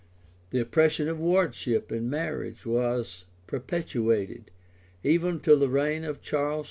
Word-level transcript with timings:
The 0.49 0.59
oppression 0.59 1.07
of 1.07 1.19
wardship 1.19 1.91
and 1.91 2.09
marriage 2.09 2.65
was 2.65 3.25
perpetuated 3.45 4.49
even 5.03 5.39
till 5.39 5.59
the 5.59 5.69
reign 5.69 6.05
of 6.05 6.23
Charles 6.23 6.59
II. 6.59 6.59